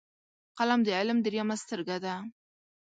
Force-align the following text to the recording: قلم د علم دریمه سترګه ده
قلم 0.57 0.79
د 0.87 0.89
علم 0.99 1.17
دریمه 1.25 1.55
سترګه 1.63 1.97
ده 2.03 2.15